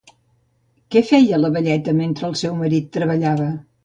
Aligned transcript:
Què 0.95 1.03
va 1.03 1.07
fer 1.09 1.19
la 1.41 1.51
velleta 1.57 1.93
mentre 1.99 2.25
el 2.29 2.33
seu 2.41 2.57
marit 2.63 2.89
treballava? 2.99 3.51